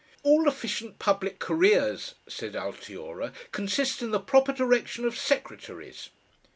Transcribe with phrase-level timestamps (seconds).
[0.23, 6.09] "All efficient public careers," said Altiora, "consist in the proper direction of secretaries."